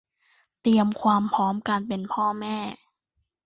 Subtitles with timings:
[0.61, 2.57] เตรียมความพร้อมการเป็นพ่อแม่